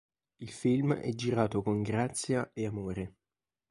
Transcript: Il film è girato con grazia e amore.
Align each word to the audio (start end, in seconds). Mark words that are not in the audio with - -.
Il 0.39 0.49
film 0.49 0.95
è 0.95 1.13
girato 1.13 1.61
con 1.61 1.83
grazia 1.83 2.49
e 2.53 2.65
amore. 2.65 3.17